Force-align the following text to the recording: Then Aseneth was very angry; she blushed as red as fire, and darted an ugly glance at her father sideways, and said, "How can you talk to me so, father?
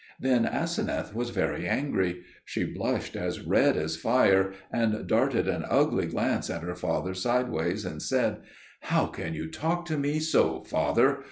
Then 0.19 0.47
Aseneth 0.47 1.13
was 1.13 1.29
very 1.29 1.67
angry; 1.69 2.23
she 2.43 2.63
blushed 2.63 3.15
as 3.15 3.39
red 3.41 3.77
as 3.77 3.95
fire, 3.97 4.51
and 4.71 5.05
darted 5.05 5.47
an 5.47 5.63
ugly 5.69 6.07
glance 6.07 6.49
at 6.49 6.63
her 6.63 6.73
father 6.73 7.13
sideways, 7.13 7.85
and 7.85 8.01
said, 8.01 8.37
"How 8.79 9.05
can 9.05 9.35
you 9.35 9.47
talk 9.51 9.85
to 9.85 9.99
me 9.99 10.17
so, 10.19 10.63
father? 10.63 11.19